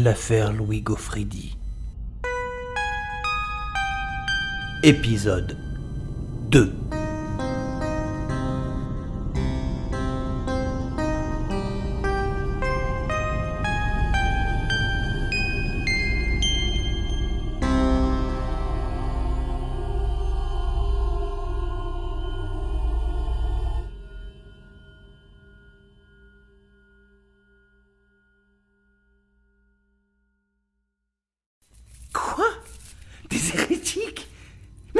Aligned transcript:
L'affaire 0.00 0.52
Louis 0.52 0.80
Goffredi. 0.80 1.56
Épisode 4.84 5.56
2 6.50 6.72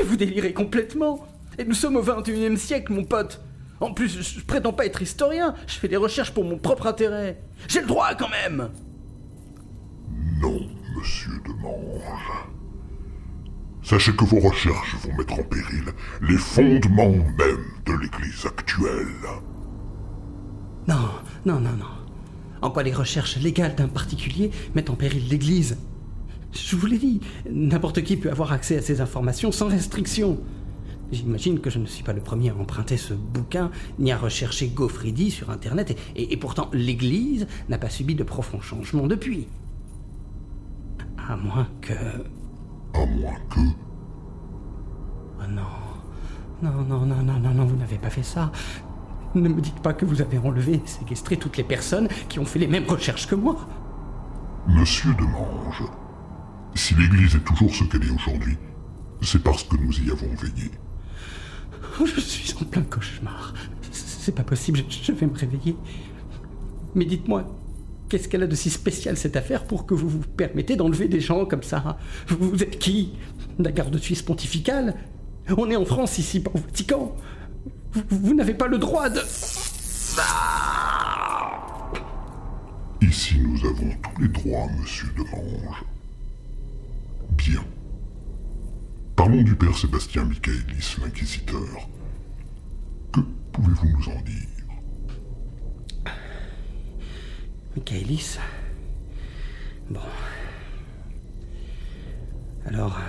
vous 0.09 0.17
délirez 0.17 0.53
complètement 0.53 1.27
Et 1.59 1.65
nous 1.65 1.75
sommes 1.75 1.97
au 1.97 2.03
21 2.03 2.55
e 2.55 2.57
siècle, 2.57 2.93
mon 2.93 3.05
pote 3.05 3.41
En 3.81 3.93
plus, 3.93 4.09
je, 4.09 4.41
je 4.41 4.45
prétends 4.45 4.73
pas 4.73 4.87
être 4.87 5.03
historien, 5.03 5.55
je 5.67 5.75
fais 5.75 5.89
des 5.89 5.97
recherches 5.97 6.33
pour 6.33 6.45
mon 6.45 6.59
propre 6.59 6.87
intérêt 6.87 7.41
J'ai 7.69 7.81
le 7.81 7.87
droit 7.87 8.15
quand 8.15 8.31
même 8.31 8.71
Non, 10.41 10.61
monsieur 10.97 11.33
Demange. 11.47 12.49
Sachez 13.83 14.15
que 14.15 14.25
vos 14.25 14.41
recherches 14.41 14.97
vont 15.03 15.15
mettre 15.17 15.35
en 15.35 15.45
péril 15.45 15.85
les 16.21 16.37
fondements 16.37 17.11
même 17.11 17.65
de 17.87 17.93
l'Église 17.93 18.45
actuelle. 18.45 19.07
Non, 20.87 21.09
non, 21.47 21.61
non, 21.61 21.73
non. 21.73 21.87
En 22.61 22.71
quoi 22.71 22.83
les 22.83 22.93
recherches 22.93 23.37
légales 23.37 23.77
d'un 23.77 23.89
particulier 23.89 24.51
mettent 24.75 24.91
en 24.91 24.95
péril 24.95 25.29
l'Église? 25.31 25.79
Je 26.53 26.77
vous 26.77 26.87
l'ai 26.87 26.99
dit, 26.99 27.21
n'importe 27.51 28.03
qui 28.03 28.17
peut 28.17 28.31
avoir 28.31 28.53
accès 28.53 28.79
à 28.79 28.83
ces 28.83 29.01
informations 29.01 29.53
sans 29.53 29.69
restriction. 29.69 30.39
J'imagine 31.13 31.61
que 31.61 31.71
je 31.71 31.79
ne 31.79 31.87
suis 31.87 32.03
pas 32.03 32.13
le 32.13 32.21
premier 32.21 32.51
à 32.51 32.55
emprunter 32.57 32.97
ce 32.97 33.15
bouquin, 33.15 33.71
ni 33.99 34.13
à 34.13 34.19
rechercher 34.19 34.69
Gaufridi 34.69 35.31
sur 35.31 35.51
Internet, 35.51 35.97
et, 36.15 36.23
et- 36.23 36.33
et 36.33 36.37
pourtant 36.37 36.69
l'Église 36.73 37.47
n'a 37.69 37.79
pas 37.79 37.89
subi 37.89 38.15
de 38.15 38.23
profonds 38.25 38.61
changements 38.61 39.07
depuis. 39.07 39.47
À 41.29 41.37
moins 41.37 41.69
que... 41.81 41.93
À 42.95 43.07
moins 43.07 43.37
que... 43.51 43.61
Oh 45.41 45.47
non. 45.51 45.63
Non, 46.63 46.73
non, 46.83 47.07
non, 47.07 47.23
non, 47.23 47.39
non, 47.39 47.55
non, 47.55 47.65
vous 47.65 47.77
n'avez 47.77 47.99
pas 47.99 48.11
fait 48.11 48.23
ça. 48.23 48.51
Ne 49.35 49.49
me 49.49 49.61
dites 49.61 49.81
pas 49.81 49.93
que 49.93 50.05
vous 50.05 50.21
avez 50.23 50.39
enlevé 50.39 50.75
et 50.75 50.87
séquestré 50.87 51.37
toutes 51.37 51.57
les 51.57 51.65
personnes 51.65 52.09
qui 52.29 52.39
ont 52.39 52.45
fait 52.45 52.59
les 52.59 52.67
mêmes 52.67 52.87
recherches 52.89 53.27
que 53.29 53.35
moi. 53.35 53.57
Monsieur 54.67 55.15
Demange, 55.15 55.85
si 56.75 56.95
l'Église 56.95 57.35
est 57.37 57.45
toujours 57.45 57.75
ce 57.75 57.85
qu'elle 57.85 58.05
est 58.05 58.11
aujourd'hui, 58.11 58.57
c'est 59.23 59.43
parce 59.43 59.65
que 59.65 59.77
nous 59.77 59.93
y 60.01 60.11
avons 60.11 60.35
veillé. 60.35 60.71
Oh, 62.01 62.07
Je 62.07 62.21
suis 62.21 62.55
en 62.61 62.65
plein 62.65 62.83
cauchemar. 62.83 63.55
C'est 63.91 64.35
pas 64.35 64.45
possible, 64.45 64.81
je, 64.89 65.13
vais 65.13 65.27
me 65.27 65.37
réveiller. 65.37 65.77
Mais 66.95 67.05
dites-moi, 67.05 67.45
qu'est-ce 68.09 68.29
qu'elle 68.29 68.43
a 68.43 68.47
de 68.47 68.55
si 68.55 68.71
spécial 68.71 69.17
cette 69.17 69.37
affaire 69.37 69.65
pour 69.65 69.87
que 69.87 69.95
vous 69.95 70.09
vous 70.09 70.21
permettez 70.21 70.77
d'enlever 70.77 71.09
des 71.09 71.21
gens 71.21 71.47
comme 71.47 71.63
ça? 71.63 71.99
Vous, 72.29 72.63
êtes 72.63 72.79
qui? 72.79 73.15
La 73.59 73.73
garde 73.73 73.97
suisse 73.99 74.23
pontificale? 74.23 74.95
On 75.57 75.71
est 75.71 75.77
en 75.77 75.85
France 75.85 76.19
ici, 76.19 76.41
pas 76.41 76.51
au 76.55 76.59
Vatican. 76.59 77.17
Vous, 77.93 78.03
vous 78.11 78.35
n'avez 78.35 78.55
pas 78.55 78.67
le 78.67 78.79
droit 78.79 79.09
de... 79.09 79.21
Ici, 83.01 83.39
nous 83.41 83.67
avons 83.67 83.91
tous 84.03 84.21
les 84.21 84.29
droits, 84.29 84.67
monsieur 84.79 85.09
Demange. 85.17 85.85
Parlons 89.19 89.43
du 89.43 89.57
père 89.57 89.77
Sébastien 89.77 90.25
Michaelis, 90.25 90.97
l'inquisiteur. 91.03 91.89
Que 93.13 93.21
pouvez-vous 93.53 93.89
nous 93.89 94.09
en 94.09 94.23
dire? 94.23 94.47
Michaelis? 97.77 98.39
Bon. 99.91 100.01
Alors, 102.65 102.97
euh, 102.97 103.03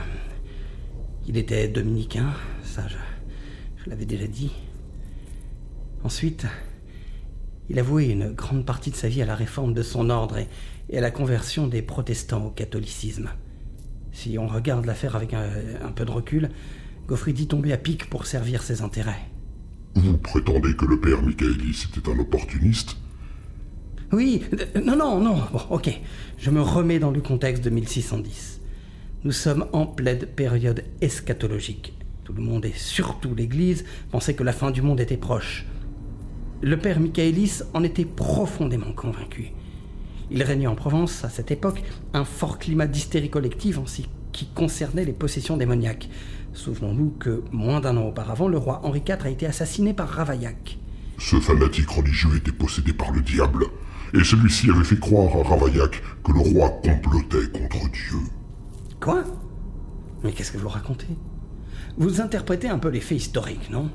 il 1.28 1.38
était 1.38 1.68
dominicain, 1.68 2.34
ça 2.64 2.88
je, 2.88 3.90
l'avais 3.90 4.06
déjà 4.06 4.26
dit. 4.26 4.52
Ensuite, 6.04 6.48
il 7.70 7.78
a 7.78 7.84
voué 7.84 8.08
une 8.08 8.34
grande 8.34 8.66
partie 8.66 8.90
de 8.90 8.96
sa 8.96 9.10
vie 9.10 9.22
à 9.22 9.26
la 9.26 9.36
réforme 9.36 9.74
de 9.74 9.84
son 9.84 10.10
ordre 10.10 10.40
et 10.90 10.98
à 10.98 11.02
la 11.02 11.12
conversion 11.12 11.68
des 11.68 11.82
protestants 11.82 12.48
au 12.48 12.50
catholicisme. 12.50 13.30
Si 14.20 14.38
on 14.38 14.48
regarde 14.48 14.84
l'affaire 14.84 15.16
avec 15.16 15.34
un, 15.34 15.48
un 15.82 15.94
peu 15.94 16.04
de 16.04 16.12
recul, 16.12 16.50
Goffridi 17.08 17.48
tombait 17.48 17.72
à 17.72 17.78
pic 17.78 18.10
pour 18.10 18.26
servir 18.26 18.64
ses 18.64 18.82
intérêts. 18.82 19.22
Vous 19.96 20.18
prétendez 20.18 20.76
que 20.76 20.84
le 20.84 21.00
père 21.00 21.22
Michaelis 21.22 21.86
était 21.90 22.10
un 22.10 22.20
opportuniste? 22.20 22.98
Oui, 24.12 24.44
euh, 24.76 24.82
non, 24.82 24.98
non, 24.98 25.22
non. 25.22 25.38
Bon, 25.54 25.62
ok. 25.70 26.02
Je 26.38 26.50
me 26.52 26.60
remets 26.60 27.00
dans 27.00 27.12
le 27.12 27.22
contexte 27.22 27.64
de 27.64 27.70
1610. 27.70 28.60
Nous 29.24 29.32
sommes 29.32 29.68
en 29.72 29.86
pleine 29.86 30.26
période 30.26 30.84
eschatologique. 31.00 31.94
Tout 32.26 32.34
le 32.34 32.42
monde, 32.42 32.66
et 32.66 32.74
surtout 32.76 33.34
l'Église, 33.34 33.86
pensait 34.12 34.34
que 34.34 34.44
la 34.44 34.52
fin 34.52 34.72
du 34.72 34.82
monde 34.82 35.00
était 35.00 35.16
proche. 35.16 35.66
Le 36.62 36.78
père 36.78 37.00
Michaelis 37.00 37.62
en 37.74 37.86
était 37.86 38.04
profondément 38.04 38.92
convaincu. 38.92 39.54
Il 40.32 40.44
régnait 40.44 40.68
en 40.68 40.76
Provence, 40.76 41.24
à 41.24 41.30
cette 41.30 41.52
époque, 41.52 41.82
un 42.14 42.24
fort 42.24 42.60
climat 42.60 42.88
d'hystérie 42.88 43.30
collective 43.30 43.80
en 43.80 43.88
ce 43.88 44.04
qui 44.32 44.46
concernait 44.48 45.06
les 45.06 45.14
possessions 45.14 45.58
démoniaques. 45.58 46.10
Souvenons-nous 46.54 47.12
que, 47.20 47.44
moins 47.52 47.80
d'un 47.80 47.98
an 47.98 48.08
auparavant, 48.08 48.48
le 48.48 48.58
roi 48.58 48.82
Henri 48.84 49.02
IV 49.08 49.18
a 49.26 49.30
été 49.30 49.46
assassiné 49.46 49.94
par 49.94 50.10
Ravaillac. 50.10 50.78
Ce 51.18 51.40
fanatique 51.40 51.90
religieux 51.90 52.36
était 52.38 52.52
possédé 52.52 52.94
par 52.94 53.12
le 53.12 53.22
diable, 53.22 53.66
et 54.14 54.24
celui-ci 54.24 54.70
avait 54.70 54.84
fait 54.84 55.00
croire 55.00 55.36
à 55.36 55.44
Ravaillac 55.44 56.02
que 56.24 56.32
le 56.32 56.40
roi 56.40 56.70
complotait 56.84 57.50
contre 57.52 57.90
Dieu. 57.92 58.20
Quoi? 59.00 59.24
Mais 60.24 60.32
qu'est-ce 60.32 60.52
que 60.52 60.58
vous 60.58 60.70
racontez? 60.70 61.08
Vous 61.98 62.22
interprétez 62.22 62.70
un 62.70 62.80
peu 62.80 62.90
les 62.90 63.02
faits 63.02 63.18
historiques, 63.18 63.70
non? 63.70 63.90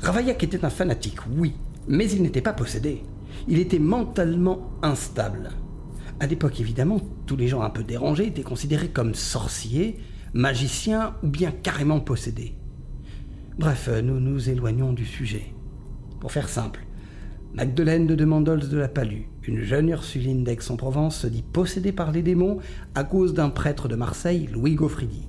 Ravaillac 0.00 0.42
était 0.42 0.64
un 0.64 0.70
fanatique, 0.70 1.18
oui, 1.36 1.54
mais 1.88 2.10
il 2.10 2.22
n'était 2.22 2.40
pas 2.40 2.52
possédé. 2.52 3.02
Il 3.48 3.58
était 3.58 3.78
mentalement 3.78 4.70
instable. 4.82 5.50
À 6.20 6.26
l'époque, 6.26 6.60
évidemment, 6.60 7.00
tous 7.26 7.36
les 7.36 7.48
gens 7.48 7.62
un 7.62 7.70
peu 7.70 7.82
dérangés 7.82 8.28
étaient 8.28 8.42
considérés 8.42 8.88
comme 8.88 9.14
sorciers, 9.14 9.98
magiciens 10.34 11.14
ou 11.22 11.28
bien 11.28 11.50
carrément 11.50 12.00
possédés. 12.00 12.54
Bref, 13.58 13.88
euh, 13.90 14.02
nous 14.02 14.20
nous 14.20 14.48
éloignons 14.48 14.92
du 14.92 15.04
sujet. 15.04 15.52
Pour 16.20 16.32
faire 16.32 16.48
simple, 16.48 16.86
Magdeleine 17.54 18.06
de 18.06 18.14
Demandols 18.14 18.68
de 18.68 18.78
la 18.78 18.88
Palue, 18.88 19.28
une 19.42 19.60
jeune 19.60 19.90
Ursuline 19.90 20.42
d'Aix-en-Provence, 20.42 21.18
se 21.18 21.26
dit 21.26 21.42
possédée 21.42 21.92
par 21.92 22.12
les 22.12 22.22
démons 22.22 22.58
à 22.94 23.04
cause 23.04 23.34
d'un 23.34 23.50
prêtre 23.50 23.88
de 23.88 23.96
Marseille, 23.96 24.48
Louis 24.50 24.74
Gaufridi. 24.74 25.28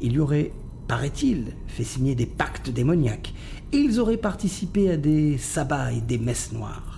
Il 0.00 0.12
y 0.12 0.20
aurait, 0.20 0.52
paraît-il, 0.88 1.48
fait 1.66 1.84
signer 1.84 2.14
des 2.14 2.26
pactes 2.26 2.70
démoniaques, 2.70 3.34
et 3.72 3.76
ils 3.76 4.00
auraient 4.00 4.16
participé 4.16 4.90
à 4.90 4.96
des 4.96 5.36
sabbats 5.36 5.92
et 5.92 6.00
des 6.00 6.18
messes 6.18 6.52
noires. 6.52 6.93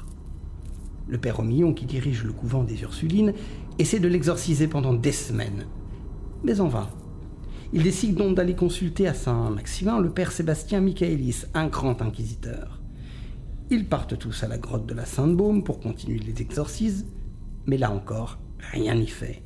Le 1.08 1.18
père 1.18 1.36
Romillon, 1.36 1.72
qui 1.72 1.86
dirige 1.86 2.24
le 2.24 2.32
couvent 2.32 2.64
des 2.64 2.82
Ursulines, 2.82 3.32
essaie 3.78 4.00
de 4.00 4.08
l'exorciser 4.08 4.66
pendant 4.66 4.94
des 4.94 5.12
semaines. 5.12 5.66
Mais 6.42 6.60
en 6.60 6.68
vain. 6.68 6.88
Il 7.72 7.82
décide 7.82 8.14
donc 8.14 8.36
d'aller 8.36 8.54
consulter 8.54 9.08
à 9.08 9.14
Saint-Maximin 9.14 10.00
le 10.00 10.10
père 10.10 10.32
Sébastien 10.32 10.80
Michaelis, 10.80 11.44
un 11.54 11.66
grand 11.66 12.00
inquisiteur. 12.02 12.80
Ils 13.70 13.88
partent 13.88 14.18
tous 14.18 14.44
à 14.44 14.48
la 14.48 14.58
grotte 14.58 14.86
de 14.86 14.94
la 14.94 15.04
Sainte-Baume 15.04 15.64
pour 15.64 15.80
continuer 15.80 16.20
les 16.20 16.40
exorcismes, 16.40 17.06
mais 17.66 17.76
là 17.76 17.90
encore, 17.90 18.38
rien 18.72 18.94
n'y 18.94 19.08
fait. 19.08 19.42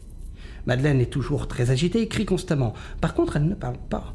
Madeleine 0.66 1.00
est 1.00 1.10
toujours 1.10 1.48
très 1.48 1.70
agitée 1.70 2.02
et 2.02 2.08
crie 2.08 2.26
constamment. 2.26 2.74
Par 3.00 3.14
contre, 3.14 3.36
elle 3.36 3.48
ne 3.48 3.54
parle 3.54 3.78
pas. 3.88 4.14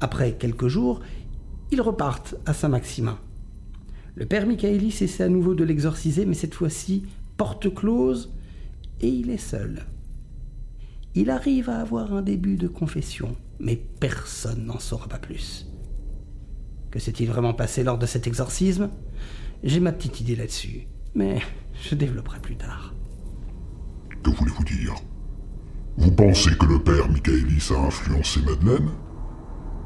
Après 0.00 0.32
quelques 0.32 0.68
jours, 0.68 1.00
ils 1.70 1.80
repartent 1.80 2.34
à 2.44 2.52
Saint-Maximin. 2.52 3.18
Le 4.16 4.26
père 4.26 4.46
Michaelis 4.46 4.98
essaie 5.00 5.24
à 5.24 5.28
nouveau 5.28 5.54
de 5.54 5.64
l'exorciser, 5.64 6.24
mais 6.24 6.34
cette 6.34 6.54
fois-ci, 6.54 7.04
porte 7.36 7.74
close, 7.74 8.32
et 9.00 9.08
il 9.08 9.30
est 9.30 9.38
seul. 9.38 9.86
Il 11.16 11.30
arrive 11.30 11.68
à 11.68 11.80
avoir 11.80 12.14
un 12.14 12.22
début 12.22 12.56
de 12.56 12.68
confession, 12.68 13.36
mais 13.58 13.76
personne 13.76 14.66
n'en 14.66 14.78
saura 14.78 15.08
pas 15.08 15.18
plus. 15.18 15.66
Que 16.92 17.00
s'est-il 17.00 17.28
vraiment 17.28 17.54
passé 17.54 17.82
lors 17.82 17.98
de 17.98 18.06
cet 18.06 18.28
exorcisme? 18.28 18.88
J'ai 19.64 19.80
ma 19.80 19.92
petite 19.92 20.20
idée 20.20 20.36
là-dessus, 20.36 20.86
mais 21.14 21.40
je 21.82 21.96
développerai 21.96 22.38
plus 22.38 22.56
tard. 22.56 22.94
Que 24.22 24.30
voulez-vous 24.30 24.64
dire? 24.64 24.94
Vous 25.96 26.12
pensez 26.12 26.56
que 26.56 26.66
le 26.66 26.78
père 26.78 27.08
Michaelis 27.08 27.68
a 27.70 27.86
influencé 27.86 28.40
Madeleine? 28.42 28.90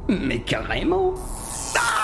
Mais 0.08 0.42
carrément 0.42 1.14
Ah 1.76 1.97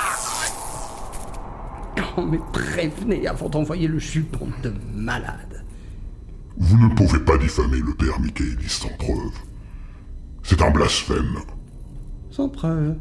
Mais 2.31 2.39
prévenez 2.53 3.27
avant 3.27 3.49
d'envoyer 3.49 3.89
le 3.89 3.99
jupon 3.99 4.49
de 4.63 4.73
malade. 4.95 5.65
Vous 6.57 6.79
ne 6.79 6.95
pouvez 6.95 7.19
pas 7.19 7.37
diffamer 7.37 7.79
le 7.79 7.95
père 7.95 8.21
Michaelis 8.21 8.69
sans 8.69 8.89
preuve. 8.97 9.33
C'est 10.43 10.63
un 10.63 10.71
blasphème. 10.71 11.39
Sans 12.31 12.49
preuve. 12.49 12.97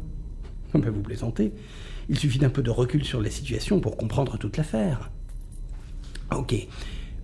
Ben 0.74 0.90
vous 0.90 1.02
plaisantez. 1.02 1.52
Il 2.08 2.18
suffit 2.18 2.38
d'un 2.38 2.50
peu 2.50 2.62
de 2.62 2.70
recul 2.70 3.04
sur 3.04 3.20
la 3.20 3.30
situation 3.30 3.80
pour 3.80 3.96
comprendre 3.96 4.38
toute 4.38 4.56
l'affaire. 4.56 5.10
Ok. 6.34 6.66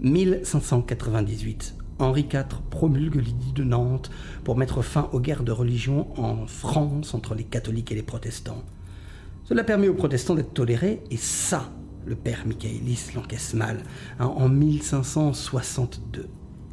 1598. 0.00 1.74
Henri 1.98 2.22
IV 2.32 2.60
promulgue 2.70 3.16
l'édit 3.16 3.52
de 3.52 3.64
Nantes 3.64 4.10
pour 4.44 4.56
mettre 4.56 4.82
fin 4.82 5.10
aux 5.12 5.20
guerres 5.20 5.42
de 5.42 5.52
religion 5.52 6.08
en 6.18 6.46
France 6.46 7.12
entre 7.12 7.34
les 7.34 7.44
catholiques 7.44 7.92
et 7.92 7.94
les 7.94 8.02
protestants. 8.02 8.62
Cela 9.44 9.64
permet 9.64 9.88
aux 9.88 9.94
protestants 9.94 10.34
d'être 10.34 10.54
tolérés, 10.54 11.02
et 11.10 11.16
ça, 11.16 11.70
le 12.06 12.14
père 12.14 12.46
Michaelis 12.46 13.10
l'encaisse 13.14 13.54
mal, 13.54 13.82
hein, 14.18 14.26
en 14.26 14.48
1562. 14.48 16.26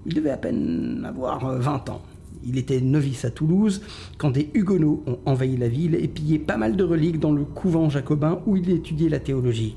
Il 0.05 0.13
devait 0.13 0.31
à 0.31 0.37
peine 0.37 1.03
avoir 1.05 1.57
20 1.59 1.89
ans. 1.89 2.01
Il 2.45 2.57
était 2.57 2.79
novice 2.81 3.25
à 3.25 3.31
Toulouse 3.31 3.81
quand 4.17 4.31
des 4.31 4.49
Huguenots 4.53 5.03
ont 5.05 5.19
envahi 5.25 5.57
la 5.57 5.67
ville 5.67 5.95
et 5.95 6.07
pillé 6.07 6.39
pas 6.39 6.57
mal 6.57 6.77
de 6.77 6.83
reliques 6.83 7.19
dans 7.19 7.33
le 7.33 7.43
couvent 7.43 7.89
jacobin 7.89 8.41
où 8.45 8.55
il 8.55 8.69
étudiait 8.69 9.09
la 9.09 9.19
théologie. 9.19 9.75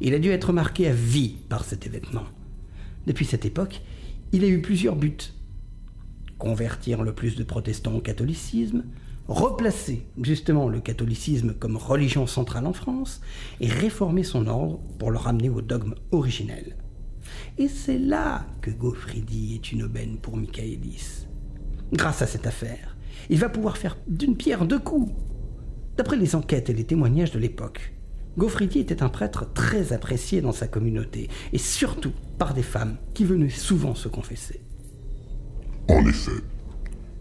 Il 0.00 0.14
a 0.14 0.18
dû 0.18 0.30
être 0.30 0.52
marqué 0.52 0.86
à 0.86 0.92
vie 0.92 1.36
par 1.48 1.64
cet 1.64 1.86
événement. 1.86 2.24
Depuis 3.06 3.24
cette 3.24 3.46
époque, 3.46 3.82
il 4.32 4.44
a 4.44 4.48
eu 4.48 4.60
plusieurs 4.60 4.94
buts. 4.94 5.16
Convertir 6.38 7.02
le 7.02 7.12
plus 7.12 7.34
de 7.34 7.42
protestants 7.42 7.96
au 7.96 8.00
catholicisme, 8.00 8.84
replacer 9.28 10.06
justement 10.22 10.68
le 10.68 10.80
catholicisme 10.80 11.54
comme 11.54 11.76
religion 11.76 12.26
centrale 12.26 12.66
en 12.66 12.72
France 12.72 13.20
et 13.60 13.68
réformer 13.68 14.24
son 14.24 14.46
ordre 14.46 14.80
pour 14.98 15.10
le 15.10 15.18
ramener 15.18 15.50
au 15.50 15.60
dogme 15.60 15.94
originel. 16.10 16.76
Et 17.58 17.68
c'est 17.68 17.98
là 17.98 18.46
que 18.62 18.70
Gaufridi 18.70 19.54
est 19.54 19.72
une 19.72 19.82
aubaine 19.82 20.16
pour 20.16 20.36
Michaelis. 20.36 21.26
Grâce 21.92 22.22
à 22.22 22.26
cette 22.26 22.46
affaire, 22.46 22.96
il 23.28 23.38
va 23.38 23.48
pouvoir 23.48 23.76
faire 23.76 23.98
d'une 24.06 24.36
pierre 24.36 24.64
deux 24.64 24.78
coups. 24.78 25.12
D'après 25.96 26.16
les 26.16 26.34
enquêtes 26.34 26.70
et 26.70 26.74
les 26.74 26.84
témoignages 26.84 27.32
de 27.32 27.38
l'époque, 27.38 27.92
Gaufridi 28.38 28.78
était 28.78 29.02
un 29.02 29.08
prêtre 29.08 29.52
très 29.52 29.92
apprécié 29.92 30.40
dans 30.40 30.52
sa 30.52 30.68
communauté, 30.68 31.28
et 31.52 31.58
surtout 31.58 32.12
par 32.38 32.54
des 32.54 32.62
femmes 32.62 32.96
qui 33.12 33.24
venaient 33.24 33.50
souvent 33.50 33.96
se 33.96 34.08
confesser. 34.08 34.60
En 35.88 36.06
effet, 36.06 36.30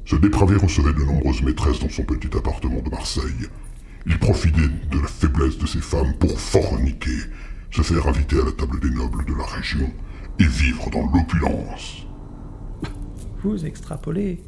ce 0.08 0.16
dépravé 0.16 0.56
recevait 0.56 0.94
de 0.94 1.04
nombreuses 1.04 1.42
maîtresses 1.42 1.82
dans 1.82 1.90
son 1.90 2.04
petit 2.04 2.30
appartement 2.38 2.82
de 2.82 2.90
Marseille. 2.90 3.50
Il 4.06 4.18
profitait 4.18 4.70
de 4.90 5.00
la 5.00 5.08
faiblesse 5.08 5.58
de 5.58 5.68
ces 5.68 5.82
femmes 5.82 6.14
pour 6.18 6.40
forniquer, 6.40 7.18
se 7.72 7.82
faire 7.82 8.08
inviter 8.08 8.40
à 8.40 8.46
la 8.46 8.54
table 8.54 8.80
des 8.80 8.90
nobles 8.90 9.26
de 9.26 9.34
la 9.34 9.44
région 9.44 9.92
et 10.40 10.46
vivre 10.46 10.90
dans 10.92 11.12
l'opulence. 11.12 12.08
Vous 13.44 13.66
extrapolez. 13.66 14.42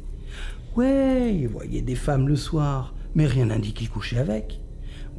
Ouais, 0.76 1.34
il 1.34 1.48
voyait 1.48 1.82
des 1.82 1.94
femmes 1.94 2.26
le 2.26 2.36
soir, 2.36 2.94
mais 3.14 3.26
rien 3.26 3.46
n'indique 3.46 3.76
qu'il 3.76 3.90
couchait 3.90 4.16
avec. 4.16 4.62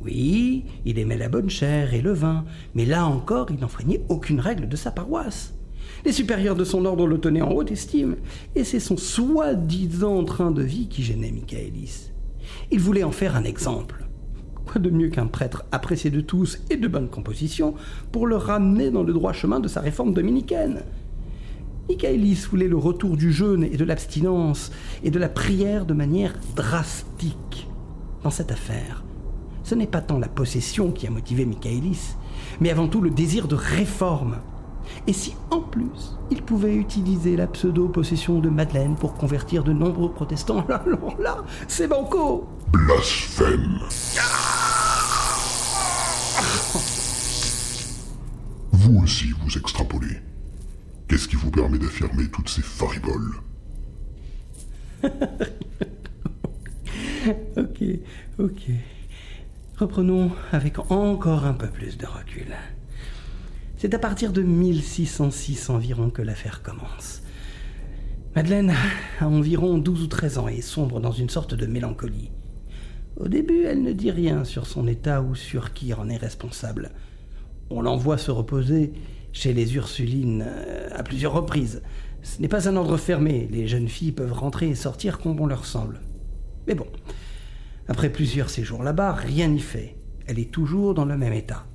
Oui, 0.04 0.66
il 0.86 0.98
aimait 0.98 1.18
la 1.18 1.30
bonne 1.30 1.52
chair 1.52 1.94
et 1.94 2.02
le 2.02 2.14
vin, 2.14 2.46
mais 2.74 2.86
là 2.86 3.06
encore, 3.06 3.52
il 3.52 3.60
n'enfreignait 3.60 4.02
aucune 4.10 4.40
règle 4.40 4.68
de 4.68 4.76
sa 4.76 4.90
paroisse. 4.90 5.54
Les 6.04 6.12
supérieurs 6.12 6.56
de 6.56 6.64
son 6.64 6.86
ordre 6.86 7.06
le 7.06 7.20
tenaient 7.20 7.42
en 7.42 7.52
haute 7.52 7.72
estime, 7.72 8.16
et 8.56 8.64
c'est 8.64 8.80
son 8.80 8.98
soi-disant 8.98 10.24
train 10.24 10.52
de 10.52 10.64
vie 10.64 10.88
qui 10.88 11.04
gênait 11.04 11.32
Michaelis. 11.32 12.12
Il 12.72 12.80
voulait 12.80 13.04
en 13.04 13.12
faire 13.12 13.36
un 13.36 13.44
exemple. 13.44 14.06
Quoi 14.66 14.82
de 14.82 14.90
mieux 14.90 15.10
qu'un 15.10 15.28
prêtre 15.28 15.66
apprécié 15.72 16.10
de 16.10 16.22
tous 16.22 16.60
et 16.70 16.78
de 16.78 16.88
bonne 16.88 17.10
composition 17.10 17.76
pour 18.12 18.26
le 18.26 18.36
ramener 18.36 18.90
dans 18.90 19.04
le 19.04 19.14
droit 19.14 19.34
chemin 19.34 19.60
de 19.60 19.68
sa 19.68 19.82
réforme 19.82 20.14
dominicaine? 20.14 20.82
Michaelis 21.90 22.46
voulait 22.50 22.68
le 22.68 22.78
retour 22.78 23.18
du 23.18 23.32
jeûne 23.32 23.64
et 23.64 23.78
de 23.78 23.84
l'abstinence 23.84 24.72
et 25.04 25.12
de 25.12 25.20
la 25.20 25.30
prière 25.30 25.86
de 25.86 25.94
manière 25.94 26.34
drastique. 26.56 27.68
Dans 28.24 28.30
cette 28.30 28.52
affaire, 28.52 29.04
ce 29.64 29.76
n'est 29.76 29.88
pas 29.88 30.02
tant 30.02 30.20
la 30.20 30.28
possession 30.28 30.92
qui 30.92 31.06
a 31.06 31.12
motivé 31.12 31.46
Michaelis, 31.46 32.16
mais 32.60 32.70
avant 32.70 32.88
tout 32.88 33.02
le 33.02 33.10
désir 33.10 33.48
de 33.48 33.56
réforme. 33.56 34.38
Et 35.08 35.14
si 35.14 35.36
en 35.50 35.62
plus 35.62 36.18
il 36.30 36.42
pouvait 36.42 36.76
utiliser 36.76 37.36
la 37.36 37.48
pseudo-possession 37.48 38.40
de 38.40 38.50
Madeleine 38.50 38.96
pour 38.96 39.14
convertir 39.16 39.64
de 39.64 39.74
nombreux 39.74 40.12
protestants, 40.12 40.66
alors 40.70 41.16
là, 41.20 41.38
c'est 41.68 41.88
banco 41.88 42.48
Blasphème 42.72 43.80
Vous 48.72 49.02
aussi, 49.04 49.32
vous 49.44 49.58
extrapolez. 49.58 50.22
Qu'est-ce 51.08 51.28
qui 51.28 51.36
vous 51.36 51.52
permet 51.52 51.78
d'affirmer 51.78 52.28
toutes 52.30 52.50
ces 52.50 52.62
fariboles? 52.62 53.36
Ok, 57.58 57.84
ok. 58.40 58.72
Reprenons 59.78 60.32
avec 60.52 60.80
encore 60.92 61.46
un 61.46 61.54
peu 61.54 61.68
plus 61.68 61.98
de 61.98 62.06
recul. 62.06 62.56
C'est 63.82 63.96
à 63.96 64.00
partir 64.00 64.32
de 64.32 64.44
1606 64.44 65.72
environ 65.72 66.12
que 66.12 66.22
l'affaire 66.22 66.62
commence. 66.62 67.24
Madeleine 68.36 68.76
a 69.20 69.28
environ 69.28 69.80
12 69.80 70.04
ou 70.04 70.08
13 70.08 70.38
ans 70.38 70.48
et 70.48 70.62
sombre 70.62 71.00
dans 71.00 71.12
une 71.12 71.30
sorte 71.30 71.56
de 71.56 71.66
mélancolie. 71.66 72.30
Au 73.18 73.28
début, 73.28 73.64
elle 73.64 73.82
ne 73.82 73.92
dit 73.92 74.12
rien 74.12 74.44
sur 74.44 74.68
son 74.68 74.88
état 74.88 75.24
ou 75.24 75.34
sur 75.34 75.74
qui 75.74 75.96
en 75.96 76.10
est 76.10 76.18
responsable. 76.18 76.92
On 77.72 77.82
l'envoie 77.82 78.20
se 78.20 78.30
reposer 78.30 78.94
chez 79.34 79.52
les 79.52 79.76
Ursulines 79.76 80.46
euh, 80.46 80.88
à 80.92 81.02
plusieurs 81.02 81.34
reprises. 81.34 81.82
Ce 82.22 82.40
n'est 82.40 82.48
pas 82.48 82.70
un 82.70 82.76
ordre 82.76 82.98
fermé, 82.98 83.50
les 83.52 83.68
jeunes 83.68 83.90
filles 83.90 84.12
peuvent 84.12 84.32
rentrer 84.32 84.70
et 84.70 84.76
sortir 84.76 85.18
comme 85.18 85.36
bon 85.36 85.48
leur 85.48 85.66
semble. 85.66 86.02
Mais 86.68 86.76
bon, 86.76 86.86
après 87.88 88.12
plusieurs 88.12 88.52
séjours 88.52 88.84
là-bas, 88.84 89.14
rien 89.14 89.48
n'y 89.48 89.60
fait. 89.60 89.96
Elle 90.28 90.38
est 90.38 90.52
toujours 90.52 90.94
dans 90.94 91.06
le 91.06 91.18
même 91.18 91.34
état. 91.34 91.66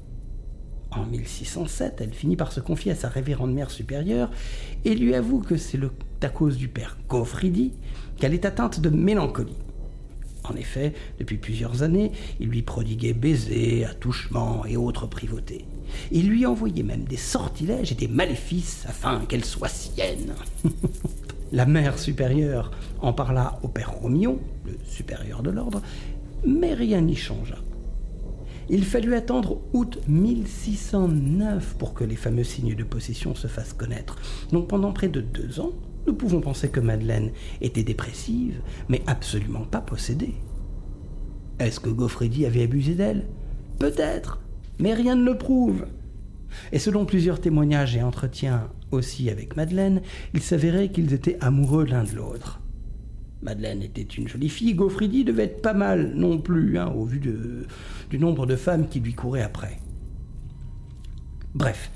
En 0.96 1.04
1607, 1.04 2.00
elle 2.00 2.14
finit 2.14 2.36
par 2.36 2.52
se 2.52 2.60
confier 2.60 2.92
à 2.92 2.94
sa 2.94 3.08
révérende 3.08 3.52
mère 3.52 3.70
supérieure 3.70 4.30
et 4.84 4.94
lui 4.94 5.14
avoue 5.14 5.40
que 5.40 5.56
c'est 5.56 5.78
à 6.22 6.28
cause 6.28 6.56
du 6.56 6.68
père 6.68 6.96
Gaufridi 7.08 7.72
qu'elle 8.18 8.32
est 8.32 8.46
atteinte 8.46 8.80
de 8.80 8.88
mélancolie. 8.88 9.56
En 10.44 10.54
effet, 10.54 10.94
depuis 11.18 11.38
plusieurs 11.38 11.82
années, 11.82 12.12
il 12.40 12.48
lui 12.48 12.62
prodiguait 12.62 13.12
baisers, 13.12 13.84
attouchements 13.90 14.64
et 14.64 14.76
autres 14.76 15.06
privautés. 15.06 15.66
Il 16.12 16.28
lui 16.28 16.46
envoyait 16.46 16.82
même 16.82 17.04
des 17.04 17.16
sortilèges 17.16 17.92
et 17.92 17.96
des 17.96 18.08
maléfices 18.08 18.84
afin 18.88 19.24
qu'elle 19.26 19.44
soit 19.44 19.68
sienne. 19.68 20.34
La 21.52 21.66
mère 21.66 21.98
supérieure 21.98 22.70
en 23.00 23.12
parla 23.12 23.58
au 23.62 23.68
père 23.68 23.92
Romillon, 23.92 24.38
le 24.64 24.76
supérieur 24.88 25.42
de 25.42 25.50
l'ordre, 25.50 25.82
mais 26.44 26.74
rien 26.74 27.00
n'y 27.00 27.16
changea. 27.16 27.56
Il 28.68 28.84
fallut 28.84 29.14
attendre 29.14 29.60
août 29.74 30.00
1609 30.08 31.76
pour 31.78 31.94
que 31.94 32.02
les 32.02 32.16
fameux 32.16 32.42
signes 32.42 32.74
de 32.74 32.82
possession 32.82 33.36
se 33.36 33.46
fassent 33.46 33.72
connaître. 33.72 34.16
Donc 34.50 34.66
pendant 34.66 34.92
près 34.92 35.08
de 35.08 35.20
deux 35.20 35.60
ans, 35.60 35.70
nous 36.08 36.14
pouvons 36.14 36.40
penser 36.40 36.68
que 36.68 36.80
Madeleine 36.80 37.30
était 37.60 37.84
dépressive, 37.84 38.60
mais 38.88 39.02
absolument 39.06 39.64
pas 39.64 39.80
possédée. 39.80 40.34
Est-ce 41.60 41.78
que 41.78 41.90
Gaufredi 41.90 42.44
avait 42.44 42.64
abusé 42.64 42.94
d'elle? 42.94 43.26
Peut-être, 43.78 44.40
mais 44.80 44.94
rien 44.94 45.14
ne 45.14 45.24
le 45.24 45.38
prouve. 45.38 45.86
Et 46.72 46.80
selon 46.80 47.06
plusieurs 47.06 47.40
témoignages 47.40 47.96
et 47.96 48.02
entretiens 48.02 48.68
aussi 48.90 49.30
avec 49.30 49.56
Madeleine, 49.56 50.02
il 50.34 50.42
s'avérait 50.42 50.90
qu'ils 50.90 51.12
étaient 51.12 51.38
amoureux 51.40 51.84
l'un 51.84 52.02
de 52.04 52.16
l'autre. 52.16 52.60
Madeleine 53.42 53.82
était 53.82 54.02
une 54.02 54.28
jolie 54.28 54.48
fille, 54.48 54.74
Gaufridi 54.74 55.24
devait 55.24 55.44
être 55.44 55.62
pas 55.62 55.74
mal 55.74 56.12
non 56.14 56.38
plus, 56.38 56.78
hein, 56.78 56.88
au 56.88 57.04
vu 57.04 57.20
du 57.20 58.18
nombre 58.18 58.46
de 58.46 58.56
femmes 58.56 58.88
qui 58.88 59.00
lui 59.00 59.14
couraient 59.14 59.42
après. 59.42 59.78
Bref, 61.54 61.90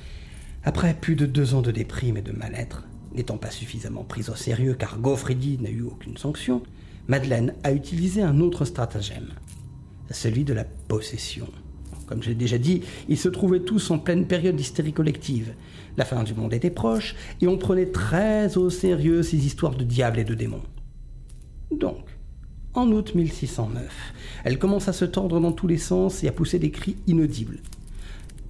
après 0.64 0.94
plus 0.94 1.16
de 1.16 1.26
deux 1.26 1.54
ans 1.54 1.62
de 1.62 1.70
déprime 1.70 2.16
et 2.16 2.22
de 2.22 2.32
mal-être, 2.32 2.84
n'étant 3.14 3.38
pas 3.38 3.50
suffisamment 3.50 4.04
prise 4.04 4.28
au 4.28 4.34
sérieux 4.34 4.74
car 4.74 4.98
Gaufridi 4.98 5.58
n'a 5.58 5.70
eu 5.70 5.82
aucune 5.82 6.16
sanction, 6.16 6.62
Madeleine 7.08 7.54
a 7.64 7.72
utilisé 7.72 8.22
un 8.22 8.40
autre 8.40 8.64
stratagème, 8.64 9.28
celui 10.10 10.44
de 10.44 10.52
la 10.52 10.64
possession. 10.64 11.48
Comme 12.06 12.22
j'ai 12.22 12.34
déjà 12.34 12.58
dit, 12.58 12.82
ils 13.08 13.18
se 13.18 13.28
trouvaient 13.28 13.60
tous 13.60 13.90
en 13.90 13.98
pleine 13.98 14.26
période 14.26 14.56
d'hystérie 14.56 14.92
collective. 14.92 15.54
La 15.96 16.04
fin 16.04 16.22
du 16.24 16.34
monde 16.34 16.52
était 16.52 16.70
proche 16.70 17.14
et 17.40 17.46
on 17.46 17.56
prenait 17.56 17.86
très 17.86 18.56
au 18.56 18.68
sérieux 18.68 19.22
ces 19.22 19.46
histoires 19.46 19.76
de 19.76 19.84
diables 19.84 20.18
et 20.18 20.24
de 20.24 20.34
démons. 20.34 20.62
Donc, 21.70 22.04
en 22.74 22.90
août 22.92 23.14
1609, 23.14 24.12
elle 24.44 24.58
commence 24.58 24.88
à 24.88 24.92
se 24.92 25.04
tordre 25.04 25.40
dans 25.40 25.52
tous 25.52 25.66
les 25.66 25.78
sens 25.78 26.22
et 26.24 26.28
à 26.28 26.32
pousser 26.32 26.58
des 26.58 26.70
cris 26.70 26.96
inaudibles. 27.06 27.58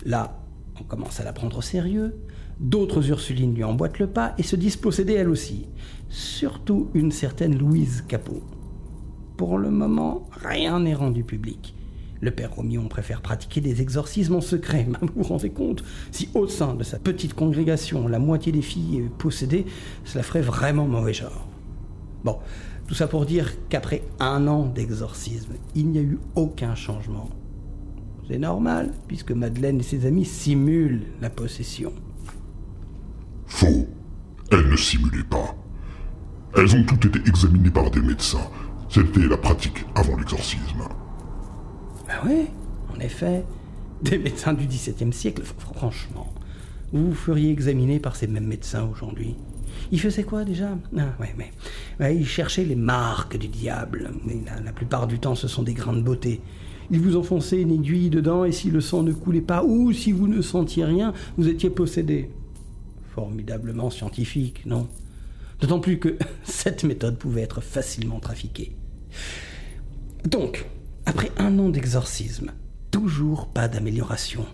Là, 0.05 0.41
on 0.81 0.85
commence 0.85 1.21
à 1.21 1.25
la 1.25 1.33
prendre 1.33 1.59
au 1.59 1.63
sérieux, 1.63 2.15
d'autres 2.59 3.09
Ursulines 3.11 3.55
lui 3.55 3.65
emboîtent 3.65 3.99
le 3.99 4.07
pas 4.07 4.35
et 4.39 4.43
se 4.43 4.57
disent 4.57 4.77
posséder 4.77 5.15
elle 5.15 5.29
aussi, 5.29 5.67
surtout 6.09 6.89
une 6.95 7.13
certaine 7.13 7.59
Louise 7.59 8.05
Capot. 8.09 8.43
Pour 9.37 9.59
le 9.59 9.71
moment, 9.71 10.29
rien 10.33 10.81
n'est 10.81 10.95
rendu 10.95 11.25
public. 11.25 11.75
Le 12.21 12.31
père 12.31 12.55
Romion 12.55 12.89
préfère 12.89 13.23
pratiquer 13.23 13.63
des 13.63 13.81
exorcismes 13.81 14.35
en 14.35 14.41
secret. 14.43 14.87
Vous 15.01 15.09
vous 15.17 15.23
rendez 15.23 15.49
compte 15.49 15.83
Si 16.11 16.29
au 16.35 16.47
sein 16.47 16.75
de 16.75 16.85
sa 16.85 16.99
petite 16.99 17.33
congrégation, 17.33 18.07
la 18.07 18.19
moitié 18.19 18.53
des 18.53 18.61
filles 18.61 18.99
est 18.99 19.19
possédée, 19.19 19.65
cela 20.05 20.23
ferait 20.23 20.43
vraiment 20.43 20.87
mauvais 20.87 21.15
genre. 21.15 21.49
Bon, 22.23 22.37
tout 22.91 22.97
ça 22.97 23.07
pour 23.07 23.25
dire 23.25 23.53
qu'après 23.69 24.03
un 24.19 24.49
an 24.49 24.67
d'exorcisme, 24.67 25.53
il 25.77 25.91
n'y 25.91 25.99
a 25.99 26.03
eu 26.03 26.19
aucun 26.35 26.75
changement. 26.75 27.31
C'est 28.27 28.41
normal, 28.41 28.91
puisque 29.07 29.31
Madeleine 29.31 29.79
et 29.79 29.85
ses 29.85 30.07
amis 30.07 30.25
simulent 30.25 31.07
la 31.21 31.31
possession. 31.31 31.93
Faux. 33.47 33.87
Elles 34.51 34.69
ne 34.69 34.75
simulaient 34.75 35.23
pas. 35.23 35.55
Elles 36.57 36.75
ont 36.75 36.83
toutes 36.83 37.05
été 37.05 37.21
examinées 37.29 37.71
par 37.71 37.93
des 37.93 38.01
médecins. 38.01 38.51
C'était 38.89 39.29
la 39.29 39.37
pratique 39.37 39.87
avant 39.95 40.17
l'exorcisme. 40.17 40.83
Ben 42.09 42.15
oui, 42.27 42.49
en 42.93 42.99
effet. 42.99 43.45
Des 44.03 44.19
médecins 44.19 44.53
du 44.53 44.67
XVIIe 44.67 45.13
siècle, 45.13 45.45
franchement. 45.45 46.35
Vous 46.93 47.11
vous 47.11 47.15
feriez 47.15 47.53
examiner 47.53 48.01
par 48.01 48.17
ces 48.17 48.27
mêmes 48.27 48.49
médecins 48.49 48.89
aujourd'hui. 48.91 49.37
Ils 49.93 50.01
faisaient 50.01 50.23
quoi 50.23 50.45
déjà 50.45 50.77
Ah 50.97 51.15
ouais, 51.21 51.35
mais 51.37 51.51
ouais, 51.99 52.17
ils 52.17 52.27
cherchaient 52.27 52.65
les 52.65 52.77
marques 52.77 53.37
du 53.37 53.49
diable. 53.49 54.11
La, 54.65 54.73
plupart 54.73 55.07
du 55.07 55.19
temps, 55.19 55.35
ce 55.35 55.49
sont 55.49 55.63
des 55.63 55.75
grains 55.75 55.93
de 55.93 56.03
beauté. 56.03 56.41
Ils 56.91 57.01
vous 57.01 57.17
enfonçaient 57.17 57.61
une 57.61 57.73
aiguille 57.73 58.11
dedans 58.11 58.45
et 58.45 58.53
si 58.53 58.71
le 58.71 58.81
sang 58.81 59.03
ne 59.03 59.13
coulait 59.13 59.41
pas 59.41 59.65
ou 59.65 59.93
si 59.93 60.13
vous 60.13 60.29
ne 60.29 60.43
sentiez 60.43 60.85
rien, 60.85 61.13
vous 61.37 61.49
étiez 61.49 61.71
possédé. 61.71 62.31
Formidablement 63.15 63.91
scientifique, 63.91 64.65
non? 64.67 64.89
D'autant 65.61 65.81
plus 65.81 65.99
que 65.99 66.17
cette 66.45 66.85
méthode 66.85 67.17
pouvait 67.17 67.43
être 67.43 67.61
facilement 67.61 68.21
trafiquée. 68.21 68.77
Donc, 70.29 70.67
après 71.07 71.31
un 71.39 71.59
an 71.59 71.69
d'exorcisme, 71.69 72.53
toujours 72.91 73.49
pas 73.49 73.69
d'amélioration. 73.69 74.45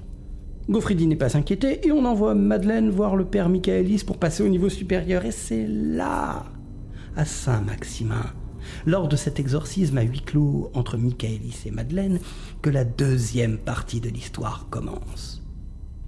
Gaufridi 0.68 1.06
n'est 1.06 1.14
pas 1.14 1.36
inquiété 1.36 1.86
et 1.86 1.92
on 1.92 2.04
envoie 2.04 2.34
Madeleine 2.34 2.90
voir 2.90 3.14
le 3.14 3.24
père 3.24 3.48
Michaelis 3.48 4.02
pour 4.04 4.18
passer 4.18 4.42
au 4.42 4.48
niveau 4.48 4.68
supérieur. 4.68 5.24
Et 5.24 5.30
c'est 5.30 5.66
là, 5.68 6.44
à 7.14 7.24
Saint-Maximin, 7.24 8.32
lors 8.84 9.06
de 9.06 9.14
cet 9.14 9.38
exorcisme 9.38 9.98
à 9.98 10.02
huis 10.02 10.22
clos 10.22 10.70
entre 10.74 10.96
Michaelis 10.96 11.62
et 11.66 11.70
Madeleine, 11.70 12.18
que 12.62 12.70
la 12.70 12.84
deuxième 12.84 13.58
partie 13.58 14.00
de 14.00 14.08
l'histoire 14.08 14.66
commence. 14.68 15.44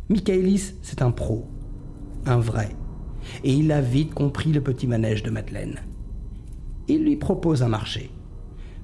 Michaelis, 0.08 0.74
c'est 0.82 1.02
un 1.02 1.12
pro, 1.12 1.46
un 2.26 2.38
vrai, 2.38 2.70
et 3.44 3.52
il 3.52 3.70
a 3.70 3.80
vite 3.80 4.14
compris 4.14 4.52
le 4.52 4.60
petit 4.60 4.88
manège 4.88 5.22
de 5.22 5.30
Madeleine. 5.30 5.80
Il 6.88 7.04
lui 7.04 7.16
propose 7.16 7.62
un 7.62 7.68
marché. 7.68 8.10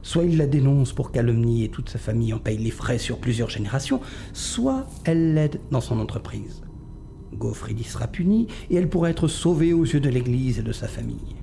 Soit 0.05 0.25
il 0.25 0.37
la 0.37 0.47
dénonce 0.47 0.93
pour 0.93 1.13
calomnie 1.13 1.65
et 1.65 1.71
toute 1.71 1.89
sa 1.89 1.99
famille 1.99 2.35
en 2.35 2.39
paye 2.39 2.59
les 2.59 2.71
frais 2.71 2.99
sur 2.99 3.17
plusieurs 3.17 3.49
générations, 3.49 4.03
soit 4.35 4.87
elle 5.05 5.33
l'aide 5.33 5.61
dans 5.71 5.81
son 5.81 5.99
entreprise. 5.99 6.63
Gaufridi 7.33 7.85
sera 7.85 8.07
puni 8.07 8.47
et 8.69 8.77
elle 8.77 8.91
pourra 8.91 9.09
être 9.09 9.29
sauvée 9.29 9.73
aux 9.73 9.85
yeux 9.85 10.01
de 10.01 10.11
l'Église 10.11 10.59
et 10.59 10.63
de 10.63 10.73
sa 10.73 10.89
famille. 10.89 11.37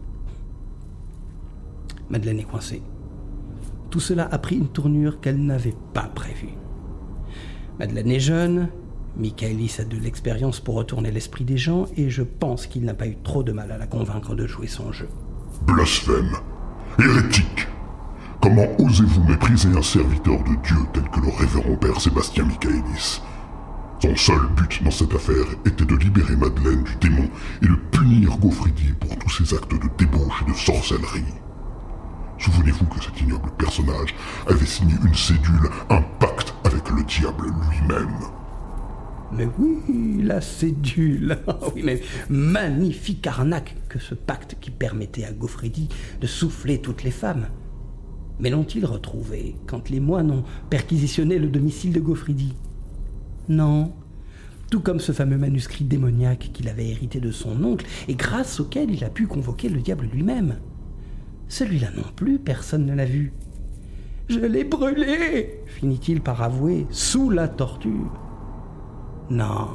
Madeleine 2.11 2.39
est 2.39 2.43
coincée. 2.43 2.83
Tout 3.89 3.99
cela 3.99 4.29
a 4.31 4.37
pris 4.37 4.57
une 4.57 4.69
tournure 4.69 5.19
qu'elle 5.21 5.43
n'avait 5.43 5.75
pas 5.95 6.11
prévue. 6.13 6.53
Madeleine 7.79 8.11
est 8.11 8.19
jeune, 8.19 8.69
Michaelis 9.17 9.77
a 9.79 9.85
de 9.85 9.97
l'expérience 9.97 10.59
pour 10.59 10.75
retourner 10.75 11.09
l'esprit 11.09 11.45
des 11.45 11.57
gens 11.57 11.87
et 11.97 12.11
je 12.11 12.21
pense 12.21 12.67
qu'il 12.67 12.85
n'a 12.85 12.93
pas 12.93 13.07
eu 13.07 13.17
trop 13.23 13.41
de 13.41 13.53
mal 13.53 13.71
à 13.71 13.79
la 13.79 13.87
convaincre 13.87 14.35
de 14.35 14.45
jouer 14.45 14.67
son 14.67 14.91
jeu. 14.91 15.09
Blasphème. 15.65 16.35
Hérétique. 16.99 17.60
Comment 18.53 18.67
osez-vous 18.79 19.23
mépriser 19.23 19.69
un 19.69 19.81
serviteur 19.81 20.43
de 20.43 20.55
Dieu 20.61 20.75
tel 20.91 21.03
que 21.03 21.21
le 21.21 21.29
révérend 21.29 21.77
père 21.77 22.01
Sébastien 22.01 22.43
Michaelis? 22.43 23.21
Son 24.01 24.13
seul 24.17 24.41
but 24.57 24.83
dans 24.83 24.91
cette 24.91 25.15
affaire 25.15 25.45
était 25.65 25.85
de 25.85 25.95
libérer 25.95 26.35
Madeleine 26.35 26.83
du 26.83 26.95
démon 26.97 27.29
et 27.61 27.67
de 27.67 27.75
punir 27.91 28.37
Gaufridi 28.39 28.91
pour 28.99 29.17
tous 29.19 29.29
ses 29.29 29.55
actes 29.55 29.71
de 29.71 29.87
débauche 29.97 30.43
et 30.45 30.51
de 30.51 30.57
sorcellerie. 30.57 31.23
Souvenez-vous 32.39 32.83
que 32.87 33.01
cet 33.01 33.21
ignoble 33.21 33.51
personnage 33.57 34.13
avait 34.45 34.65
signé 34.65 34.95
une 35.01 35.15
cédule, 35.15 35.69
un 35.89 36.01
pacte 36.19 36.53
avec 36.65 36.89
le 36.89 37.03
diable 37.03 37.45
lui-même. 37.69 38.17
Mais 39.31 39.47
oui, 39.59 40.23
la 40.23 40.41
cédule. 40.41 41.39
oui, 41.73 41.83
mais 41.85 42.01
magnifique 42.29 43.25
arnaque 43.25 43.77
que 43.87 43.97
ce 43.97 44.13
pacte 44.13 44.57
qui 44.59 44.71
permettait 44.71 45.23
à 45.23 45.31
Gaufridi 45.31 45.87
de 46.19 46.27
souffler 46.27 46.81
toutes 46.81 47.03
les 47.03 47.11
femmes. 47.11 47.47
Mais 48.41 48.49
l'ont-ils 48.49 48.85
retrouvé 48.85 49.55
quand 49.67 49.89
les 49.89 49.99
moines 49.99 50.31
ont 50.31 50.43
perquisitionné 50.69 51.37
le 51.37 51.47
domicile 51.47 51.93
de 51.93 51.99
Gaufridi? 51.99 52.53
Non. 53.47 53.93
Tout 54.71 54.79
comme 54.79 54.99
ce 54.99 55.11
fameux 55.11 55.37
manuscrit 55.37 55.83
démoniaque 55.83 56.49
qu'il 56.51 56.67
avait 56.67 56.89
hérité 56.89 57.19
de 57.19 57.31
son 57.31 57.63
oncle 57.63 57.85
et 58.07 58.15
grâce 58.15 58.59
auquel 58.59 58.89
il 58.89 59.03
a 59.03 59.09
pu 59.09 59.27
convoquer 59.27 59.69
le 59.69 59.79
diable 59.79 60.09
lui-même. 60.11 60.57
Celui-là 61.49 61.89
non 61.95 62.05
plus, 62.15 62.39
personne 62.39 62.85
ne 62.85 62.95
l'a 62.95 63.05
vu. 63.05 63.31
Je 64.27 64.39
l'ai 64.39 64.63
brûlé, 64.63 65.61
finit-il 65.67 66.21
par 66.21 66.41
avouer, 66.41 66.87
sous 66.89 67.29
la 67.29 67.47
torture. 67.47 68.13
Non, 69.29 69.67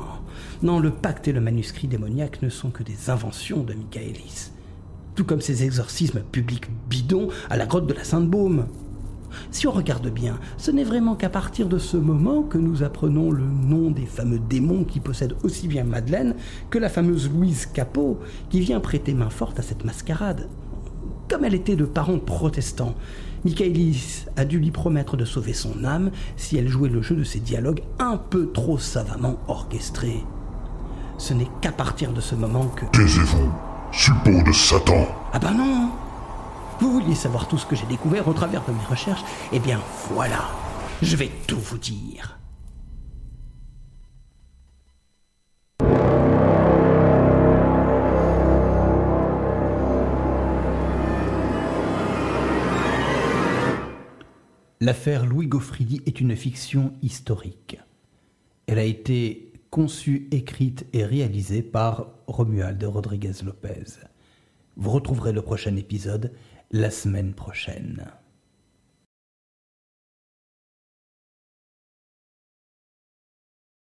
non, 0.63 0.81
le 0.81 0.91
pacte 0.91 1.29
et 1.29 1.33
le 1.33 1.41
manuscrit 1.41 1.87
démoniaque 1.87 2.43
ne 2.43 2.49
sont 2.49 2.71
que 2.71 2.83
des 2.83 3.11
inventions 3.11 3.63
de 3.63 3.75
Michaelis. 3.75 4.51
Tout 5.17 5.25
comme 5.25 5.41
ces 5.41 5.65
exorcismes 5.65 6.21
publics 6.21 6.69
bidons 6.91 7.29
à 7.49 7.57
la 7.57 7.65
grotte 7.65 7.87
de 7.87 7.95
la 7.95 8.05
Sainte-Baume. 8.05 8.67
Si 9.51 9.67
on 9.67 9.73
regarde 9.73 10.09
bien, 10.11 10.39
ce 10.59 10.71
n'est 10.71 10.85
vraiment 10.85 11.15
qu'à 11.15 11.31
partir 11.31 11.69
de 11.69 11.79
ce 11.79 11.97
moment 11.97 12.43
que 12.43 12.59
nous 12.59 12.83
apprenons 12.83 13.31
le 13.31 13.45
nom 13.45 13.91
des 13.91 14.05
fameux 14.05 14.39
démons 14.39 14.85
qui 14.85 15.01
possèdent 15.01 15.37
aussi 15.43 15.69
bien 15.69 15.85
Madeleine 15.85 16.35
que 16.69 16.79
la 16.79 16.91
fameuse 16.91 17.31
Louise 17.31 17.65
Capot 17.65 18.21
qui 18.51 18.61
vient 18.61 18.79
prêter 18.79 19.15
main 19.15 19.31
forte 19.31 19.59
à 19.59 19.63
cette 19.63 19.85
mascarade. 19.87 20.49
Comme 21.31 21.45
elle 21.45 21.55
était 21.55 21.77
de 21.77 21.87
parents 21.87 22.19
protestants, 22.19 22.95
Michaelis 23.45 24.27
a 24.37 24.45
dû 24.45 24.59
lui 24.59 24.71
promettre 24.71 25.17
de 25.17 25.25
sauver 25.25 25.55
son 25.55 25.83
âme 25.85 26.11
si 26.37 26.59
elle 26.59 26.69
jouait 26.69 26.91
le 26.91 27.01
jeu 27.01 27.17
de 27.17 27.25
ces 27.25 27.41
dialogues 27.41 27.83
un 27.99 28.19
peu 28.19 28.53
trop 28.53 28.79
savamment 28.79 29.39
orchestrés. 29.49 30.25
Ce 31.17 31.33
n'est 31.33 31.49
qu'à 31.63 31.73
partir 31.73 32.13
de 32.13 32.21
ce 32.21 32.35
moment 32.35 32.67
que... 32.67 32.85
Taisez-vous, 32.93 33.51
suppôt 33.97 34.43
de 34.47 34.53
Satan. 34.53 35.09
Ah 35.33 35.39
ben 35.39 35.53
non 35.53 35.91
Vous 36.81 36.93
vouliez 36.93 37.15
savoir 37.15 37.49
tout 37.49 37.57
ce 37.57 37.65
que 37.65 37.75
j'ai 37.75 37.87
découvert 37.87 38.29
au 38.29 38.35
travers 38.35 38.63
de 38.67 38.73
mes 38.73 38.85
recherches 38.85 39.25
Eh 39.53 39.59
bien 39.59 39.81
voilà, 40.11 40.51
je 41.01 41.17
vais 41.17 41.31
tout 41.47 41.59
vous 41.59 41.79
dire. 41.79 42.39
L'affaire 54.79 55.25
Louis 55.25 55.47
Gaufridi 55.47 56.03
est 56.05 56.21
une 56.21 56.37
fiction 56.37 56.93
historique. 57.03 57.79
Elle 58.67 58.79
a 58.79 58.85
été 58.85 59.46
conçue, 59.77 60.27
écrite 60.31 60.87
et 60.95 61.05
réalisée 61.05 61.61
par 61.61 62.09
Romuald 62.29 62.83
Rodriguez 62.83 63.35
Lopez. 63.45 64.01
Vous 64.79 64.89
retrouverez 64.89 65.33
le 65.33 65.43
prochain 65.43 65.77
épisode 65.77 66.33
la 66.71 66.91
semaine 66.91 67.35
prochaine. 67.35 68.07